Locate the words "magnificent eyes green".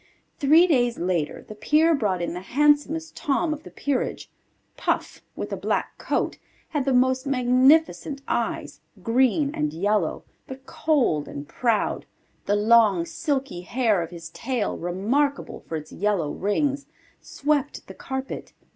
7.27-9.53